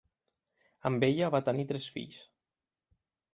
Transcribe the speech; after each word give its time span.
Amb 0.89 1.05
ella 1.07 1.29
va 1.35 1.43
tenir 1.49 1.67
tres 1.73 1.87
fills. 1.99 2.19